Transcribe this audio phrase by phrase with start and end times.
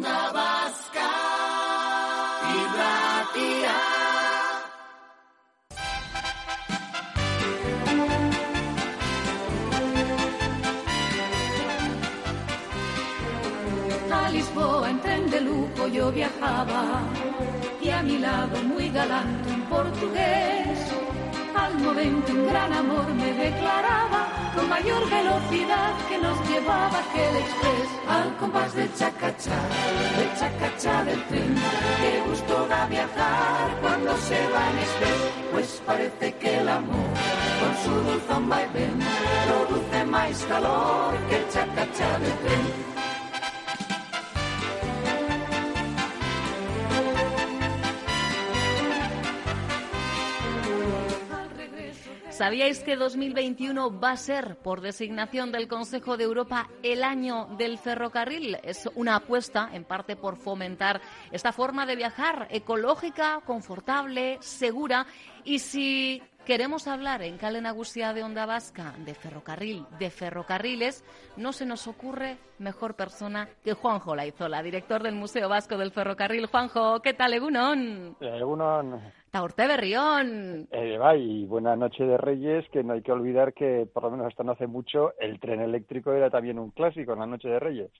[0.00, 1.08] Onda Vasca
[2.60, 3.76] irratia.
[14.10, 17.02] A Lisboa en tren de lujo yo viajaba
[17.82, 20.79] y a mi lado muy galante un portugués.
[21.70, 24.26] Al momento un gran amor me declaraba
[24.56, 29.60] con mayor velocidad que nos llevaba aquel express al compás de chacachá,
[30.18, 31.54] de chacachá del tren.
[32.00, 35.20] Qué gusto da viajar cuando se va en express,
[35.52, 37.10] pues parece que el amor
[37.60, 38.98] con su dulzón vaivén
[39.46, 42.99] produce más calor que el chacachá del tren.
[52.40, 57.76] ¿Sabíais que 2021 va a ser, por designación del Consejo de Europa, el año del
[57.76, 58.56] ferrocarril?
[58.62, 65.06] Es una apuesta, en parte, por fomentar esta forma de viajar ecológica, confortable, segura.
[65.44, 71.04] Y si queremos hablar en Calen Agustia de Onda Vasca de ferrocarril, de ferrocarriles,
[71.36, 76.46] no se nos ocurre mejor persona que Juanjo Laizola, director del Museo Vasco del Ferrocarril.
[76.46, 78.16] Juanjo, ¿qué tal, Egunon?
[78.20, 79.00] Egunon.
[79.30, 80.68] Taurte Berrión.
[80.72, 84.26] Eh, y buena noche de Reyes, que no hay que olvidar que, por lo menos
[84.26, 87.60] hasta no hace mucho, el tren eléctrico era también un clásico en la noche de
[87.60, 87.90] Reyes.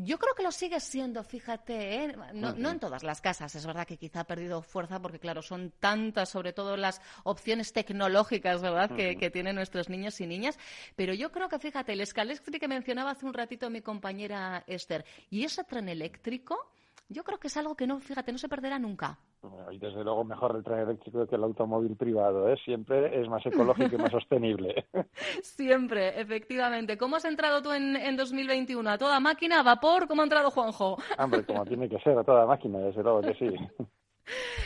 [0.00, 2.16] Yo creo que lo sigue siendo, fíjate, ¿eh?
[2.32, 5.42] no, no, en todas las casas, es verdad que quizá ha perdido fuerza porque, claro,
[5.42, 10.56] son tantas, sobre todo las opciones tecnológicas, ¿verdad?, que, que, tienen nuestros niños y niñas.
[10.94, 15.04] Pero yo creo que, fíjate, el Scalextric que mencionaba hace un ratito mi compañera Esther,
[15.30, 16.70] y ese tren eléctrico,
[17.08, 19.18] yo creo que es algo que no, fíjate, no se perderá nunca.
[19.70, 22.56] Y desde luego mejor el tren eléctrico que el automóvil privado, ¿eh?
[22.64, 24.86] Siempre es más ecológico y más sostenible.
[25.42, 26.98] Siempre, efectivamente.
[26.98, 28.90] ¿Cómo has entrado tú en, en 2021?
[28.90, 30.08] ¿A toda máquina, a vapor?
[30.08, 30.98] ¿Cómo ha entrado Juanjo?
[31.18, 33.50] Hombre, como tiene que ser, a toda máquina, desde luego que sí.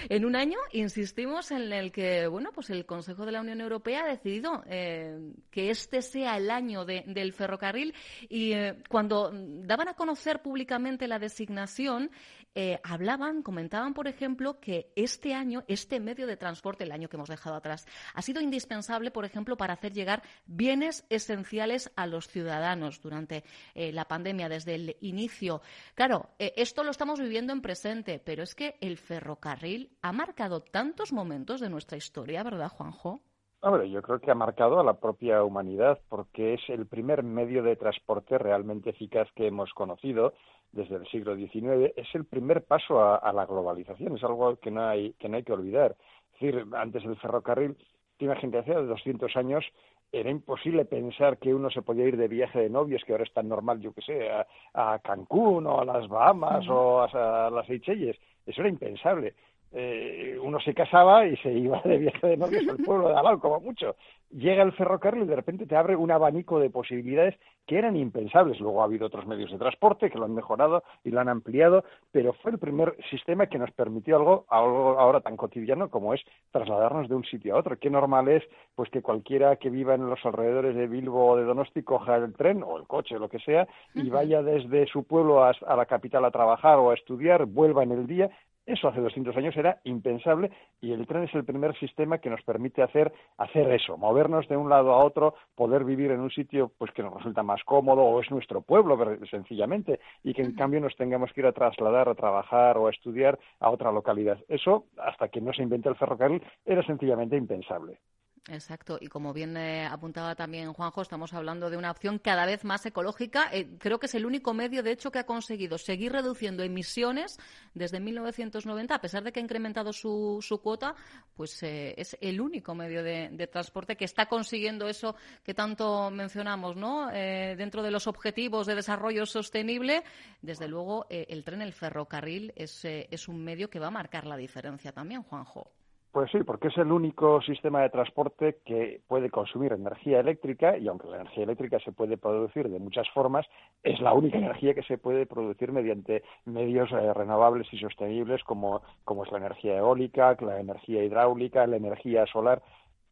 [0.09, 4.05] En un año, insistimos, en el que bueno, pues el Consejo de la Unión Europea
[4.05, 5.19] ha decidido eh,
[5.51, 7.95] que este sea el año de, del ferrocarril
[8.29, 12.11] y eh, cuando daban a conocer públicamente la designación,
[12.55, 17.17] eh, hablaban, comentaban, por ejemplo, que este año, este medio de transporte, el año que
[17.17, 22.29] hemos dejado atrás, ha sido indispensable, por ejemplo, para hacer llegar bienes esenciales a los
[22.29, 25.63] ciudadanos durante eh, la pandemia, desde el inicio.
[25.95, 30.61] Claro, eh, esto lo estamos viviendo en presente, pero es que el ferrocarril ha marcado
[30.61, 33.23] tantos momentos de nuestra historia, ¿verdad, Juanjo?
[33.65, 37.63] Hombre, yo creo que ha marcado a la propia humanidad porque es el primer medio
[37.63, 40.35] de transporte realmente eficaz que hemos conocido
[40.73, 41.93] desde el siglo XIX.
[41.97, 45.37] Es el primer paso a, a la globalización, es algo que no hay que, no
[45.37, 45.97] hay que olvidar.
[46.35, 47.77] Es decir, antes del ferrocarril,
[48.19, 49.65] imagínate, hace 200 años
[50.11, 53.33] era imposible pensar que uno se podía ir de viaje de novios, que ahora es
[53.33, 56.75] tan normal, yo que sé, a, a Cancún o a las Bahamas uh -huh.
[56.75, 58.19] o a, a las Seychelles.
[58.45, 59.35] Eso era impensable
[59.75, 63.39] eh, uno se casaba y se iba de viaje de novios al pueblo de Alal,
[63.39, 63.97] como mucho.
[64.31, 68.61] Llega el ferrocarril y de repente te abre un abanico de posibilidades que eran impensables.
[68.61, 71.85] Luego ha habido otros medios de transporte que lo han mejorado y lo han ampliado,
[72.11, 76.21] pero fue el primer sistema que nos permitió algo, algo ahora tan cotidiano como es
[76.51, 77.79] trasladarnos de un sitio a otro.
[77.79, 78.43] Qué normal es
[78.75, 82.35] pues que cualquiera que viva en los alrededores de Bilbo o de Donosti coja el
[82.35, 85.87] tren o el coche, lo que sea, y vaya desde su pueblo a, a la
[85.87, 88.31] capital a trabajar o a estudiar, vuelva en el día,
[88.67, 90.51] eso hace 200 años era impensable
[90.81, 94.57] y el tren es el primer sistema que nos permite hacer, hacer eso, movernos de
[94.57, 98.03] un lado a otro, poder vivir en un sitio pues que nos resulta más cómodo
[98.03, 98.97] o es nuestro pueblo
[99.31, 102.91] sencillamente y que en cambio nos tengamos que ir a trasladar, a trabajar o a
[102.91, 104.39] estudiar a otra localidad.
[104.49, 107.99] Eso, hasta que no se inventó el ferrocarril, era sencillamente impensable.
[108.49, 112.65] Exacto, y como bien eh, apuntaba también Juanjo, estamos hablando de una opción cada vez
[112.65, 113.49] más ecológica.
[113.53, 117.39] Eh, creo que es el único medio, de hecho, que ha conseguido seguir reduciendo emisiones
[117.73, 120.97] desde 1990, a pesar de que ha incrementado su, su cuota,
[121.37, 125.15] pues eh, es el único medio de, de, transporte que está consiguiendo eso
[125.45, 127.11] que tanto mencionamos, ¿no?
[127.13, 130.03] dentro de los objetivos de desarrollo sostenible,
[130.41, 134.37] desde luego el tren, el ferrocarril, es, es un medio que va a marcar la
[134.37, 135.71] diferencia también, Juanjo.
[136.13, 140.87] Pues sí, porque es el único sistema de transporte que puede consumir energía eléctrica y
[140.87, 143.47] aunque la energía eléctrica se puede producir de muchas formas,
[143.83, 148.83] es la única energía que se puede producir mediante medios eh, renovables y sostenibles como,
[149.05, 152.63] como es la energía eólica, la energía hidráulica, la energía solar.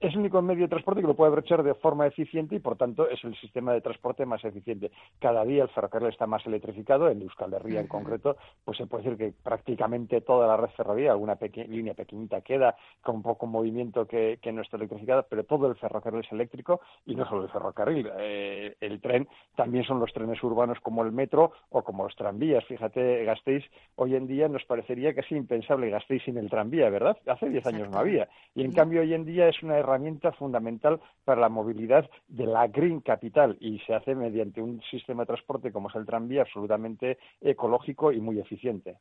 [0.00, 2.76] Es el único medio de transporte que lo puede aprovechar de forma eficiente y, por
[2.76, 4.90] tanto, es el sistema de transporte más eficiente.
[5.18, 9.04] Cada día el ferrocarril está más electrificado, en Euskal Herria en concreto, pues se puede
[9.04, 11.38] decir que prácticamente toda la red ferroviaria, alguna
[11.68, 16.32] línea pequeñita queda con poco movimiento que, no está electrificada, pero todo el ferrocarril es
[16.32, 21.04] eléctrico y no solo el ferrocarril, eh, el tren también son los trenes urbanos como
[21.04, 22.64] el metro o como los tranvías.
[22.64, 23.64] Fíjate, Gasteiz
[23.94, 27.16] hoy en día nos parecería casi impensable Gasteiz sin el tranvía, ¿verdad?
[27.26, 28.28] Hace 10 años no había.
[28.56, 29.89] Y en cambio hoy en día es una herramienta
[30.38, 35.28] fundamental para la movilidad de la Green Capital y se hace mediante un sistema de
[35.28, 38.96] transporte como es el tranvía absolutamente ecológico y muy eficiente.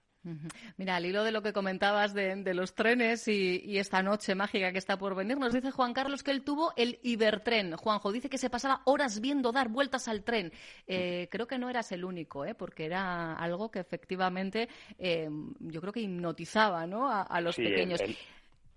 [0.78, 4.78] Mira, al hilo de lo que comentabas de, los trenes y, esta noche mágica que
[4.78, 7.78] está por venir, nos dice Juan Carlos que él tuvo el Ibertren.
[7.78, 10.52] Juanjo dice que se pasaba horas viendo dar vueltas al tren.
[10.88, 12.54] Eh, creo que no eras el único, ¿eh?
[12.54, 17.10] porque era algo que efectivamente eh, yo creo que hipnotizaba ¿no?
[17.10, 18.18] a, los pequeños el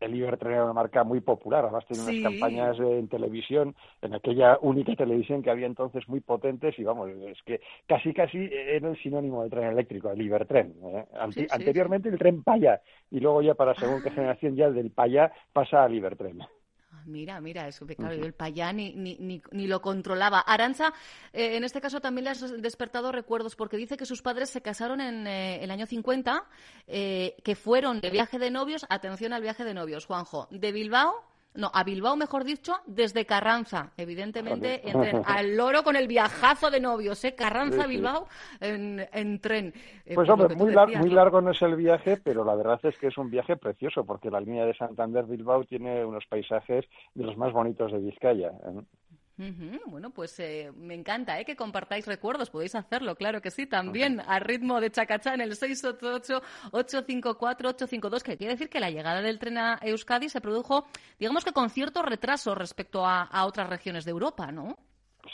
[0.08, 4.94] Ibertren era una marca muy popular, además tiene unas campañas en televisión, en aquella única
[4.94, 9.42] televisión que había entonces muy potentes y vamos, es que casi casi era el sinónimo
[9.42, 10.74] del tren eléctrico, el Ibertren.
[10.84, 11.04] ¿eh?
[11.50, 15.84] anteriormente el tren Paya y luego ya para según qué generación ya del Paya pasa
[15.84, 16.40] al Ibertren.
[17.06, 20.40] Mira, mira, eso, claro, el payá ni, ni, ni, lo controlaba.
[20.40, 20.92] Aranza,
[21.32, 24.62] eh, en este caso también le has despertado recuerdos porque dice que sus padres se
[24.62, 26.44] casaron en eh, el año 50,
[26.86, 31.31] eh, que fueron de viaje de novios, atención al viaje de novios, Juanjo, de Bilbao
[31.54, 33.92] no, a Bilbao, mejor dicho, desde Carranza.
[33.96, 34.82] Evidentemente,
[35.26, 37.34] al loro con el viajazo de novios, ¿eh?
[37.34, 38.26] Carranza-Bilbao
[38.60, 39.74] en, tren.
[40.06, 43.08] Eh, pues hombre, muy, muy largo no es el viaje, pero la verdad es que
[43.08, 47.52] es un viaje precioso, porque la línea de Santander-Bilbao tiene unos paisajes de los más
[47.52, 48.48] bonitos de Vizcaya.
[48.48, 48.82] ¿eh?
[49.86, 51.44] Bueno, pues eh, me encanta ¿eh?
[51.44, 52.50] que compartáis recuerdos.
[52.50, 58.52] Podéis hacerlo, claro que sí, también a ritmo de chacachá en el 688-854-852, que quiere
[58.54, 60.86] decir que la llegada del tren a Euskadi se produjo,
[61.18, 64.76] digamos que con cierto retraso respecto a, a otras regiones de Europa, ¿no?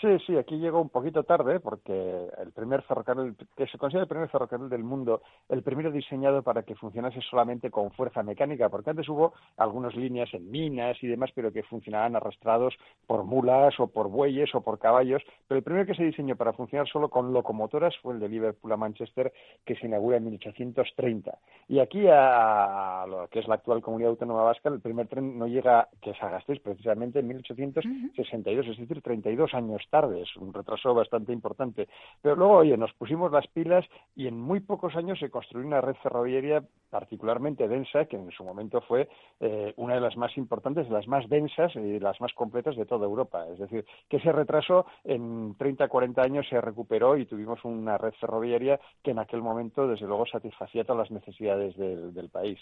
[0.00, 4.08] Sí, sí, aquí llegó un poquito tarde porque el primer ferrocarril, que se considera el
[4.08, 8.90] primer ferrocarril del mundo, el primero diseñado para que funcionase solamente con fuerza mecánica, porque
[8.90, 12.74] antes hubo algunas líneas en minas y demás, pero que funcionaban arrastrados
[13.06, 16.52] por mulas o por bueyes o por caballos, pero el primero que se diseñó para
[16.52, 19.32] funcionar solo con locomotoras fue el de Liverpool a Manchester,
[19.64, 21.38] que se inaugura en 1830.
[21.66, 25.46] Y aquí, a, lo que es la actual comunidad autónoma vasca, el primer tren no
[25.46, 30.94] llega, que es a precisamente en 1862, es decir, 32 años tarde, es un retraso
[30.94, 31.88] bastante importante.
[32.22, 33.84] Pero luego, oye, nos pusimos las pilas
[34.14, 38.44] y en muy pocos años se construyó una red ferroviaria particularmente densa, que en su
[38.44, 39.08] momento fue
[39.40, 43.04] eh, una de las más importantes, las más densas y las más completas de toda
[43.06, 43.46] Europa.
[43.52, 48.12] Es decir, que ese retraso en 30, 40 años se recuperó y tuvimos una red
[48.20, 52.58] ferroviaria que en aquel momento, desde luego, satisfacía todas las necesidades del país.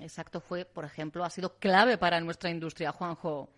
[0.00, 3.50] Exacto, fue, por ejemplo, ha sido clave para nuestra industria, Juanjo.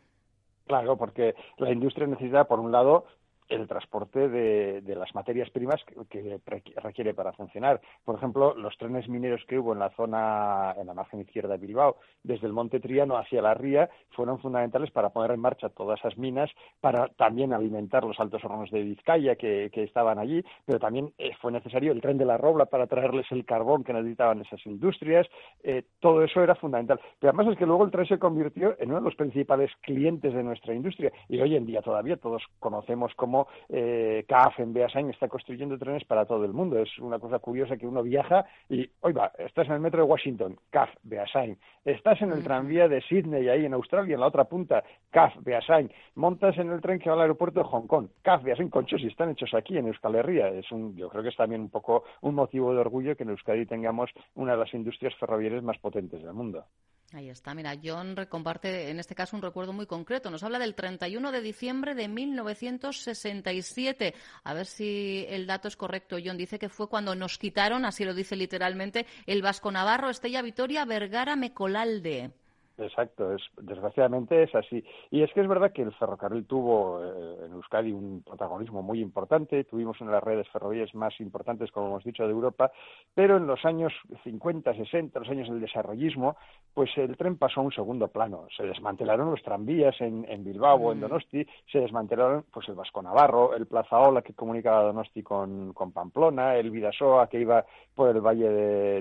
[0.67, 3.05] Claro, porque la industria necesita, por un lado,
[3.55, 6.41] el transporte de, las materias primas que,
[6.77, 7.81] requiere para funcionar.
[8.05, 11.67] Por ejemplo, los trenes mineros que hubo en la zona, en la margen izquierda de
[11.67, 15.99] Bilbao, desde el Monte Triano hacia la Ría, fueron fundamentales para poner en marcha todas
[16.01, 16.51] esas minas,
[16.81, 21.51] para también alimentar los altos hornos de Vizcaya que, estaban allí, pero también eh, fue
[21.51, 25.27] necesario el tren de la Robla para traerles el carbón que necesitaban esas industrias.
[25.63, 27.01] Eh, todo eso era fundamental.
[27.19, 30.33] Pero además es que luego el tren se convirtió en uno de los principales clientes
[30.33, 35.11] de nuestra industria y hoy en día todavía todos conocemos cómo eh, CAF en Beasain
[35.11, 36.79] está construyendo trenes para todo el mundo.
[36.79, 40.57] Es una cosa curiosa que uno viaja y, oiga, estás en el metro de Washington,
[40.71, 41.59] CAF, Beasain.
[41.85, 45.91] Estás en el tranvía de Sydney, ahí en Australia, en la otra punta, CAF, Beasain.
[46.15, 49.09] Montas en el tren que va al aeropuerto de Hong Kong, CAF, Beasain, conchos y
[49.09, 50.49] están hechos aquí en Euskal Herria.
[50.49, 53.31] Es un, yo creo que es también un poco un motivo de orgullo que en
[53.31, 56.65] Euskadi tengamos una de las industrias ferroviarias más potentes del mundo.
[57.15, 60.31] Ahí está, mira, John comparte en este caso un recuerdo muy concreto.
[60.31, 64.15] Nos habla del 31 de diciembre de 1967.
[64.45, 66.39] A ver si el dato es correcto, John.
[66.39, 70.87] Dice que fue cuando nos quitaron, así lo dice literalmente, el Vasco Navarro, Estella Vitoria,
[70.87, 72.33] Vergara, Mecolalde.
[72.79, 74.85] Exacto, es, desgraciadamente es así.
[75.11, 79.01] Y es que es verdad que el ferrocarril tuvo eh, en Euskadi un protagonismo muy
[79.01, 82.73] importante, tuvimos una de las redes ferroviarias más importantes, como hemos dicho, de Europa,
[83.15, 83.93] pero en los años
[84.25, 86.37] 50, 60, los años del desarrollismo,
[86.73, 88.47] pues el tren pasó a un segundo plano.
[88.57, 91.03] Se desmantelaron los tranvías en, Bilbao o en mm.
[91.03, 96.57] Donosti, se desmantelaron pues el Vasco Navarro, el Plaza Ola que comunicaba Donosti con, Pamplona,
[96.57, 97.65] el Vidasoa que iba
[97.95, 98.49] por el valle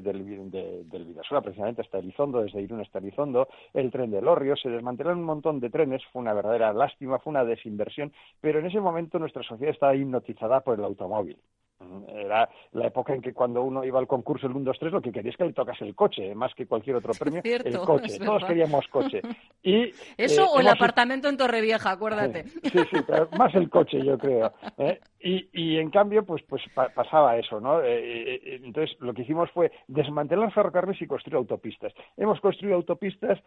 [0.01, 4.69] del, del Vidasoa, precisamente hasta Elizondo, desde Irún hasta Elizondo, el tren de Lorrio, se
[4.69, 8.79] desmantelaron un montón de trenes, fue una verdadera lástima, fue una desinversión, pero en ese
[8.79, 11.37] momento nuestra sociedad estaba hipnotizada por el automóvil
[12.07, 15.01] Era la época en que cuando uno iba al concurso el 1, 2, 3, lo
[15.01, 18.19] que quería es que le tocase el coche, más que cualquier otro premio, el coche.
[18.19, 19.21] Todos queríamos coche.
[19.63, 22.45] Y, Eso o el apartamento en Torrevieja, acuérdate.
[22.45, 24.51] Sí, sí, pero más el coche, yo creo.
[24.79, 24.99] ¿eh?
[25.19, 26.63] Y, y en cambio, pues, pues
[26.95, 27.79] pasaba eso, ¿no?
[27.81, 31.93] Eh, eh, entonces, lo que hicimos fue desmantelar ferrocarriles y construir autopistas.
[32.17, 33.39] Hemos construido autopistas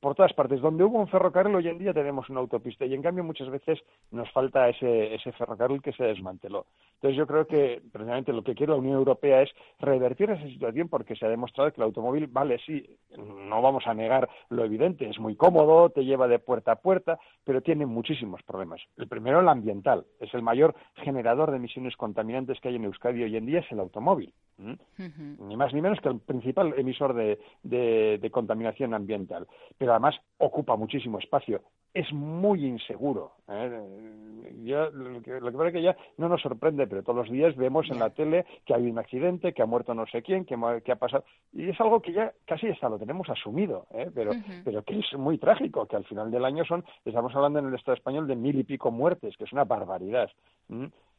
[0.00, 0.60] por todas partes.
[0.60, 2.84] Donde hubo un ferrocarril, hoy en día tenemos una autopista.
[2.86, 3.78] Y en cambio, muchas veces
[4.10, 6.66] nos falta ese, ese ferrocarril que se desmanteló.
[6.94, 10.88] Entonces, yo creo que, precisamente, lo que quiere la Unión Europea es revertir esa situación
[10.88, 12.84] porque se ha demostrado que el automóvil, vale, sí,
[13.16, 17.18] no vamos a negar lo evidente, es muy cómodo, te lleva de puerta a puerta,
[17.44, 18.80] pero tiene muchísimos problemas.
[18.96, 20.06] El primero, el ambiental.
[20.18, 23.70] Es el mayor generador de emisiones contaminantes que hay en Euskadi hoy en día, es
[23.70, 24.32] el automóvil.
[24.58, 29.46] Ni más ni menos que el principal emisor de, de contaminación ambiental.
[29.76, 31.62] Pero además ocupa muchísimo espacio.
[31.94, 33.32] Es muy inseguro.
[33.48, 33.70] ¿eh?
[34.92, 37.88] lo, que, lo pasa es que ya no nos sorprende, pero todos los días vemos
[37.90, 40.54] en la tele que ha habido un accidente, que ha muerto no sé quién, que,
[40.54, 41.24] ha pasado.
[41.52, 44.10] Y es algo que ya casi hasta lo tenemos asumido, ¿eh?
[44.14, 44.32] pero,
[44.64, 47.74] pero que es muy trágico, que al final del año son, estamos hablando en el
[47.74, 50.30] Estado español de mil y pico muertes, que es una barbaridad.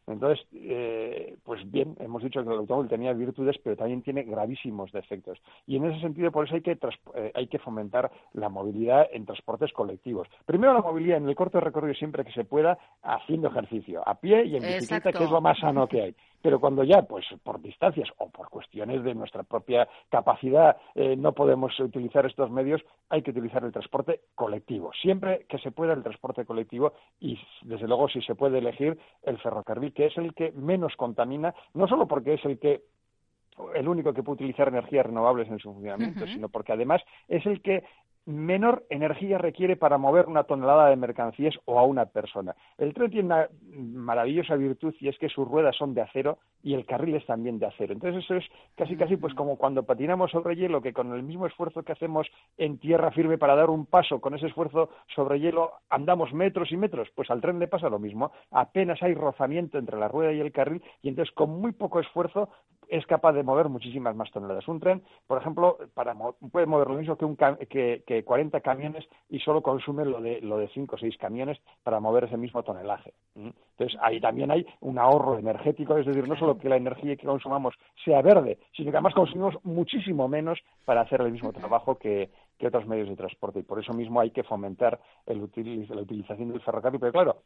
[0.09, 4.91] Entonces, eh, pues bien, hemos dicho que el automóvil tenía virtudes, pero también tiene gravísimos
[4.91, 5.39] defectos.
[5.67, 6.77] Y en ese sentido, por eso hay que,
[7.15, 10.27] eh, hay que fomentar la movilidad en transportes colectivos.
[10.45, 14.45] Primero, la movilidad en el corto recorrido siempre que se pueda, haciendo ejercicio, a pie
[14.45, 16.15] y en bicicleta, que es lo más sano que hay.
[16.41, 21.33] Pero cuando ya, pues por distancias o por cuestiones de nuestra propia capacidad, eh, no
[21.33, 24.91] podemos utilizar estos medios, hay que utilizar el transporte colectivo.
[25.01, 29.37] Siempre que se pueda el transporte colectivo y, desde luego, si se puede elegir el
[29.37, 32.81] ferrocarril, que es el que menos contamina, no solo porque es el que
[33.75, 37.61] el único que puede utilizar energías renovables en su funcionamiento, sino porque además es el
[37.61, 37.83] que
[38.25, 42.55] menor energía requiere para mover una tonelada de mercancías o a una persona.
[42.77, 46.73] El tren tiene una maravillosa virtud y es que sus ruedas son de acero y
[46.73, 47.93] el carril es también de acero.
[47.93, 48.45] Entonces eso es
[48.75, 52.27] casi casi pues como cuando patinamos sobre hielo, que con el mismo esfuerzo que hacemos
[52.57, 56.77] en tierra firme para dar un paso, con ese esfuerzo sobre hielo andamos metros y
[56.77, 58.31] metros, pues al tren le pasa lo mismo.
[58.51, 62.49] Apenas hay rozamiento entre la rueda y el carril y entonces con muy poco esfuerzo
[62.89, 64.67] es capaz de mover muchísimas más toneladas.
[64.67, 66.15] Un tren, por ejemplo, para,
[66.51, 70.41] puede mover lo mismo que, un, que, que 40 camiones y solo consume lo de,
[70.41, 73.13] lo de 5 o 6 camiones para mover ese mismo tonelaje.
[73.35, 77.27] Entonces, ahí también hay un ahorro energético, es decir, no solo que la energía que
[77.27, 82.29] consumamos sea verde, sino que además consumimos muchísimo menos para hacer el mismo trabajo que,
[82.57, 83.59] que otros medios de transporte.
[83.59, 86.99] Y por eso mismo hay que fomentar el la utilización del ferrocarril.
[86.99, 87.37] Pero claro,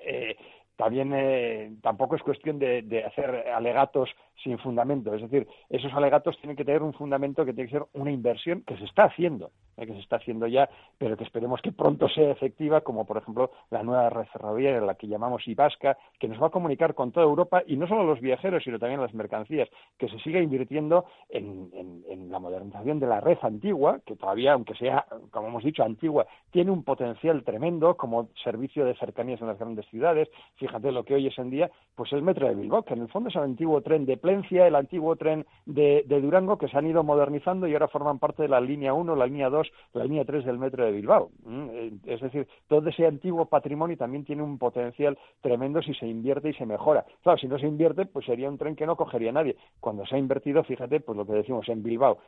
[0.00, 0.36] eh,
[0.76, 4.08] también eh, tampoco es cuestión de, hacer alegatos
[4.42, 5.14] sin fundamento.
[5.14, 8.62] Es decir, esos alegatos tienen que tener un fundamento que tiene que ser una inversión
[8.62, 10.68] que se está haciendo, eh, que se está haciendo ya,
[10.98, 14.94] pero que esperemos que pronto sea efectiva, como por ejemplo la nueva red ferroviaria, la
[14.94, 18.20] que llamamos IVASCA, que nos va a comunicar con toda Europa y no solo los
[18.20, 19.68] viajeros, sino también las mercancías,
[19.98, 21.70] que se siga invirtiendo en,
[22.08, 26.26] en la modernización de la red antigua, que todavía, aunque sea, como hemos dicho, antigua,
[26.50, 31.14] tiene un potencial tremendo como servicio de cercanías en las grandes ciudades fíjate lo que
[31.14, 33.42] hoy es en día, pues el metro de Bilbao, que en el fondo es el
[33.42, 37.72] antiguo tren de Plencia, el antiguo tren de, Durango, que se han ido modernizando y
[37.72, 40.84] ahora forman parte de la línea 1, la línea 2, la línea 3 del metro
[40.84, 41.30] de Bilbao.
[41.48, 46.50] Eh, es decir, todo ese antiguo patrimonio también tiene un potencial tremendo si se invierte
[46.50, 47.06] y se mejora.
[47.22, 49.56] Claro, si no se invierte, pues sería un tren que no cogería nadie.
[49.80, 52.18] Cuando se ha invertido, fíjate, pues lo que decimos en Bilbao,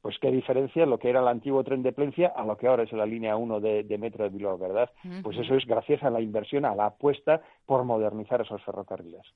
[0.00, 2.84] pues qué diferencia lo que era el antiguo tren de Plencia a lo que ahora
[2.84, 4.88] es la línea 1 de, Metro de Bilbao, ¿verdad?
[5.22, 9.26] Pues eso es gracias a la inversión, a la apuesta por modernizar esos ferrocarriles.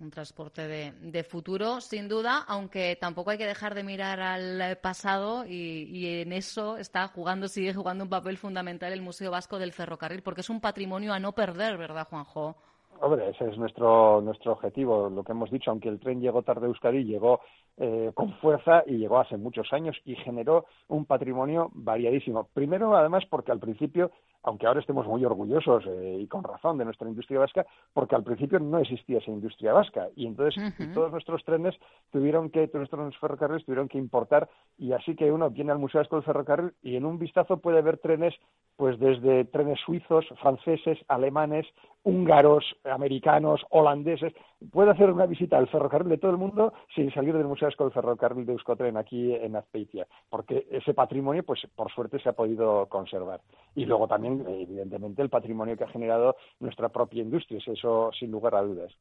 [0.00, 5.46] Un transporte de, futuro, sin duda, aunque tampoco hay que dejar de mirar al pasado
[5.46, 9.72] y, y, en eso está jugando, sigue jugando un papel fundamental el Museo Vasco del
[9.72, 12.56] Ferrocarril, porque es un patrimonio a no perder, ¿verdad, Juanjo?
[13.00, 16.66] Hombre, ese es nuestro, nuestro objetivo, lo que hemos dicho, aunque el tren llegó tarde
[16.66, 17.40] a Euskadi, llegó
[17.76, 22.48] eh, con fuerza y llegó hace muchos años y generó un patrimonio variadísimo.
[22.54, 24.10] Primero, además, porque al principio
[24.44, 28.22] aunque ahora estemos muy orgullosos eh, y con razón de nuestra industria vasca, porque al
[28.22, 30.08] principio no existía esa industria vasca.
[30.14, 31.74] Y entonces todos nuestros trenes
[32.12, 34.48] tuvieron que, todos nuestros ferrocarriles tuvieron que importar
[34.78, 37.80] y así que uno viene al Museo Vasco del Ferrocarril y en un vistazo puede
[37.82, 38.34] ver trenes,
[38.76, 41.66] pues desde trenes suizos, franceses, alemanes,
[42.04, 44.32] húngaros, americanos, holandeses,
[44.70, 47.90] puede hacer una visita al ferrocarril de todo el mundo sin salir del Museo del
[47.90, 52.86] Ferrocarril de Euskotren aquí en Azpeitia, porque ese patrimonio, pues por suerte se ha podido
[52.86, 53.40] conservar.
[53.74, 58.54] Y luego también evidentemente, el patrimonio que ha generado nuestra propia industria, eso sin lugar
[58.54, 58.92] a dudas.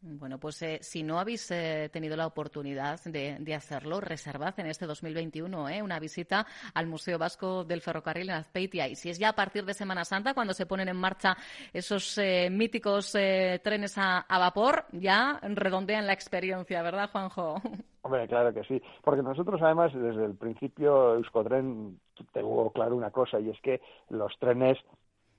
[0.00, 4.86] Bueno, pues eh, si no habéis eh, tenido la oportunidad de, hacerlo, reservad en este
[4.86, 8.86] 2021 eh, una visita al Museo Vasco del Ferrocarril en Azpeitia.
[8.86, 11.36] Y si es ya a partir de Semana Santa, cuando se ponen en marcha
[11.72, 17.60] esos míticos trenes a, vapor, ya redondean la experiencia, ¿verdad, Juanjo?
[18.02, 18.80] Hombre, claro que sí.
[19.02, 21.98] Porque nosotros, además, desde el principio, Euskotren
[22.32, 24.78] tuvo claro una cosa, y es que los trenes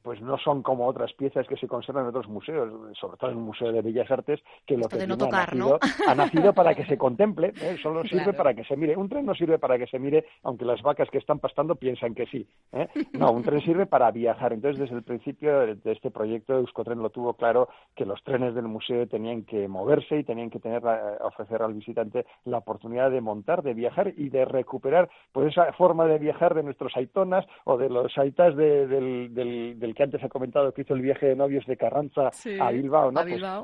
[0.02, 3.38] pues no son como otras piezas que se conservan en otros museos, sobre todo en
[3.38, 7.54] el Museo de Bellas Artes, que lo que no ha, nacido, para que se contemple,
[7.62, 7.78] ¿eh?
[7.82, 8.96] solo sirve para que se mire.
[8.96, 12.16] Un tren no sirve para que se mire, aunque las vacas que están pastando piensan
[12.16, 12.48] que sí.
[12.72, 12.88] ¿eh?
[13.14, 14.54] No, un tren sirve para viajar.
[14.54, 18.68] Entonces, desde el principio de este proyecto, Euskotren lo tuvo claro que los trenes del
[18.68, 20.82] museo tenían que moverse y tenían que tener
[21.22, 26.06] ofrecer al visitante la oportunidad de montar, de viajar y de recuperar pues esa forma
[26.06, 30.30] de viajar de nuestros aitonas o de los aitas del, del el que antes he
[30.30, 33.22] comentado que hizo el viaje de novios de Carranza a Bilbao, ¿no?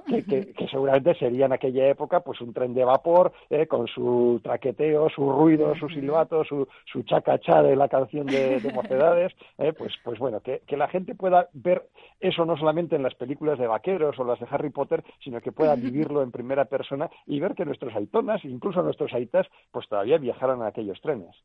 [0.07, 4.39] Pues que, seguramente sería en aquella época pues un tren de vapor eh, con su
[4.43, 9.93] traqueteo, su ruido, su silbato, su, su chacachá de la canción de, Mocedades, eh, pues,
[10.03, 11.87] pues bueno, que, que la gente pueda ver
[12.19, 15.51] eso no solamente en las películas de vaqueros o las de Harry Potter, sino que
[15.51, 20.17] pueda vivirlo en primera persona y ver que nuestros aitonas, incluso nuestros aitas, pues todavía
[20.17, 21.35] viajaran a aquellos trenes.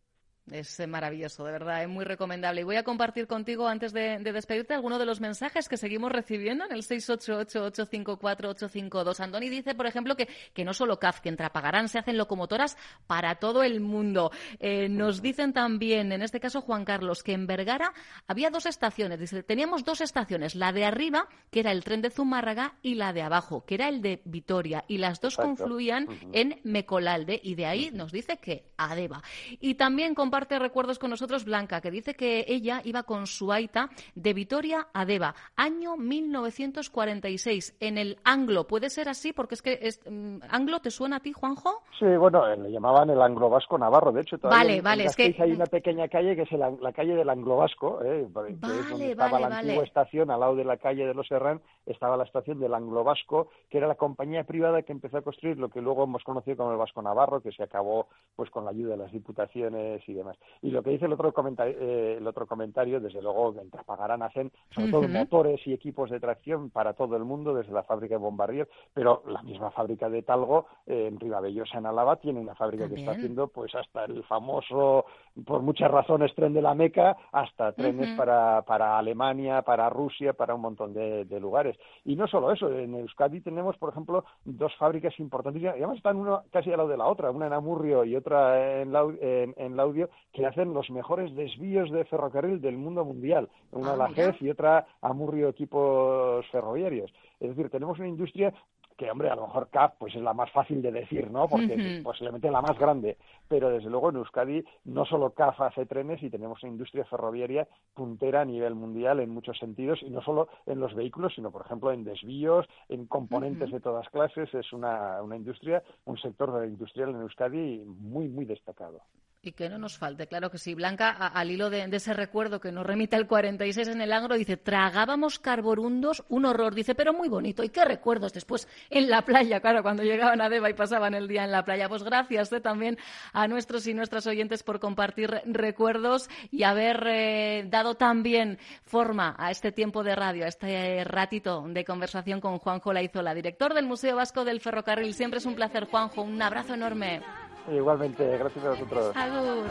[0.51, 2.63] Es eh, maravilloso, de verdad, es muy recomendable.
[2.63, 6.65] Y voy a compartir contigo, antes de, despedirte, algunos de los mensajes que seguimos recibiendo
[6.65, 9.21] en el 688-854-852.
[9.21, 12.77] Andoni dice, por ejemplo, que, que no solo CAF, que en Trapagarán se hacen locomotoras
[13.07, 14.33] para todo el mundo.
[14.59, 17.93] Eh, nos dicen también, en este caso Juan Carlos, que en Vergara
[18.27, 19.21] había dos estaciones.
[19.21, 23.13] Dice, teníamos dos estaciones, la de arriba, que era el tren de Zumárraga, y la
[23.13, 24.85] de abajo, que era el de Vitoria.
[24.89, 29.23] Y las dos confluían en Mecolalde, y de ahí nos dice que Adeba.
[29.61, 33.51] Y también comparte comparte recuerdos con nosotros Blanca, que dice que ella iba con su
[33.51, 38.69] aita de Vitoria a Deva, año 1946, en el Anglo.
[38.69, 39.33] ¿Puede ser así?
[39.33, 41.83] Porque es que es, mm, ¿Anglo te suena a ti, Juanjo?
[41.99, 44.39] Sí, bueno, eh, le llamaban el Anglo Vasco Navarro, de hecho.
[44.39, 45.35] Vale, vale, es que...
[45.37, 49.11] Hay una pequeña calle que es la calle del Anglo Vasco, eh, que es donde
[49.11, 52.61] estaba la antigua estación, al lado de la calle de los Serrán, estaba la estación
[52.61, 56.05] del Anglo Vasco, que era la compañía privada que empezó a construir lo que luego
[56.05, 59.13] hemos conocido como el Vasco Navarro, que se acabó pues con la ayuda de las
[59.13, 60.37] diputaciones y demás.
[60.63, 64.23] Y lo que dice el otro comentario, eh, el otro comentario desde luego, mientras pagarán
[64.23, 68.15] hacen sobre todo motores y equipos de tracción para todo el mundo, desde la fábrica
[68.15, 72.55] de Bombardier, pero la misma fábrica de Talgo eh, en Ribabellosa, en Álava, tiene una
[72.55, 75.07] fábrica que está haciendo pues hasta el famoso,
[75.45, 80.55] por muchas razones, tren de la Meca, hasta trenes para, para Alemania, para Rusia, para
[80.55, 81.70] un montón de, lugares.
[82.05, 86.17] Y no solo eso, en Euskadi tenemos, por ejemplo, dos fábricas importantes, y además están
[86.17, 89.77] una casi al lado de la otra, una en Amurrio y otra en, en, en
[89.77, 94.41] Laudio, que hacen los mejores desvíos de ferrocarril del mundo mundial, una a la GEF
[94.43, 97.13] y otra a Murrio Equipos Ferroviarios.
[97.41, 98.53] Es decir, tenemos una industria
[99.01, 101.49] que hombre, a lo mejor CAF pues es la más fácil de decir, ¿no?
[101.49, 103.17] Porque posiblemente la más grande,
[103.49, 107.67] pero desde luego en Euskadi no solo CAF hace trenes y tenemos una industria ferroviaria
[107.95, 111.65] puntera a nivel mundial en muchos sentidos y no solo en los vehículos, sino por
[111.65, 117.09] ejemplo en desvíos, en componentes de todas clases, es una, una industria, un sector industrial
[117.09, 119.01] en Euskadi muy muy destacado.
[119.43, 120.75] Y que no nos falte, claro que sí.
[120.75, 124.59] Blanca, al hilo de, ese recuerdo que nos remite el 46 en el Angro, dice,
[124.59, 127.65] tragábamos carborundos, un horror, dice, pero muy bonito.
[127.65, 129.61] ¿Y qué recuerdos después en la playa?
[129.61, 131.89] Claro, cuando llegaban a Deva y pasaban el día en la playa.
[131.89, 132.99] Pues gracias eh, también
[133.33, 139.51] a nuestros y nuestras oyentes por compartir recuerdos y haber eh, dado también forma a
[139.51, 144.17] este tiempo de radio, a este ratito de conversación con Juanjo Laizola, director del Museo
[144.17, 145.15] Vasco del Ferrocarril.
[145.15, 146.21] Siempre es un placer, Juanjo.
[146.21, 147.23] Un abrazo enorme.
[147.69, 149.17] Igualmente, gracias a vosotros.
[149.17, 149.69] Agur.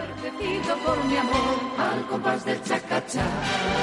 [0.86, 3.26] Por mi amor, al compás del chacachá,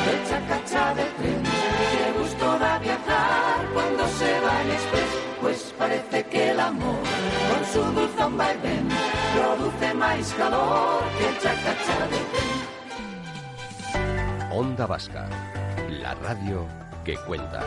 [0.06, 1.42] del chacachá del tren.
[1.42, 6.96] Qué gusto da viajar cuando se va el express, pues parece que el amor,
[7.50, 8.88] con su dulzón vaivén,
[9.34, 12.56] produce más calor que el chacachá del tren.
[14.52, 15.28] Onda Vasca,
[15.90, 16.64] la radio
[17.04, 17.62] que cuenta.